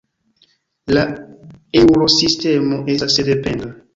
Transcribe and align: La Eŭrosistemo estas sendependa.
La 0.97 1.03
Eŭrosistemo 1.83 2.83
estas 2.97 3.19
sendependa. 3.21 3.73